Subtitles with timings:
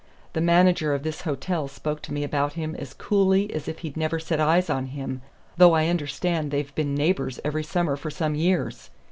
[0.33, 3.95] The manager of this hotel spoke to me about him as coolly as if he'd
[3.95, 5.21] never set eyes on him,
[5.57, 8.89] though I understand they've been neighbors every summer for some years.